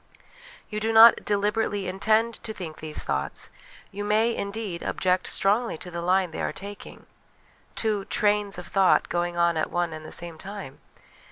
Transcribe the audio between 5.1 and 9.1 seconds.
strongly to the line they are taking (two 'trains' of thought